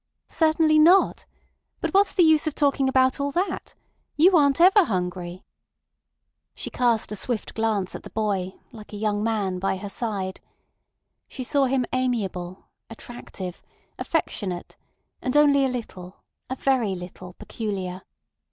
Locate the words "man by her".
9.23-9.89